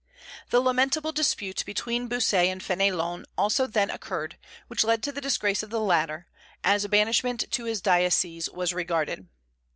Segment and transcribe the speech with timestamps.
[0.49, 5.61] The lamentable dispute between Bossuet and Fénelon also then occurred, which led to the disgrace
[5.61, 6.25] of the latter,
[6.63, 9.27] as banishment to his diocese was regarded.